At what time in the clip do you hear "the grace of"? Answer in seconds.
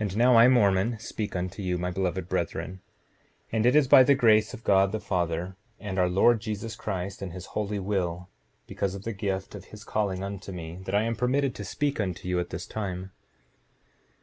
4.02-4.64